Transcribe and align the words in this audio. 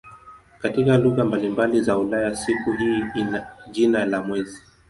Katika 0.61 0.97
lugha 0.97 1.25
mbalimbali 1.25 1.81
za 1.81 1.97
Ulaya 1.97 2.35
siku 2.35 2.71
hii 2.71 3.01
ina 3.15 3.47
jina 3.71 4.05
la 4.05 4.23
"mwezi". 4.23 4.61